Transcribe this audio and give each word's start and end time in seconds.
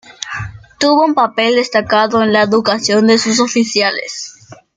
Tuvo 0.79 1.05
un 1.05 1.13
papel 1.13 1.53
destacado 1.57 2.23
en 2.23 2.33
la 2.33 2.41
educación 2.41 3.05
de 3.05 3.19
sus 3.19 3.39
oficiales. 3.39 4.33